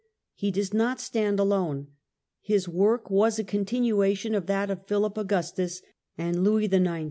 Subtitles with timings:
[0.33, 1.89] He does not stand alone;
[2.41, 5.83] his work was a continuation of that of Philip Augustus
[6.17, 6.97] and Louis IX.